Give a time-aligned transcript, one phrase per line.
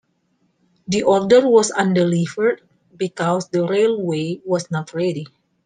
[0.87, 2.61] The order was undelivered
[2.97, 5.27] because the railway was not ready.